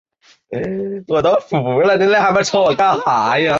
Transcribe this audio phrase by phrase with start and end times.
[0.01, 0.01] 中华人民共和国及中华民国重申对南通礁拥
[2.65, 3.49] 有主权。